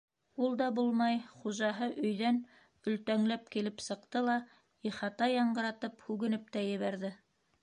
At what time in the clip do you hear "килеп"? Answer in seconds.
3.57-3.85